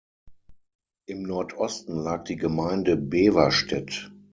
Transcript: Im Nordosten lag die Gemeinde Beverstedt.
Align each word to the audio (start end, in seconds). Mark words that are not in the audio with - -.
Im 1.05 1.21
Nordosten 1.21 1.95
lag 1.95 2.23
die 2.23 2.35
Gemeinde 2.35 2.97
Beverstedt. 2.97 4.11